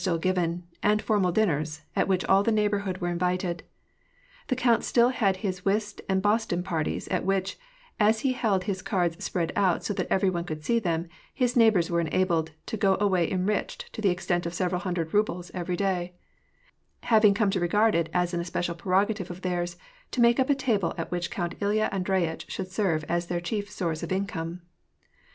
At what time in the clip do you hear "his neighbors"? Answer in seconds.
11.31-11.91